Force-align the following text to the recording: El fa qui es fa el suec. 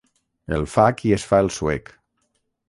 El 0.55 0.63
fa 0.75 0.85
qui 1.01 1.13
es 1.19 1.27
fa 1.33 1.43
el 1.45 1.53
suec. 1.59 1.93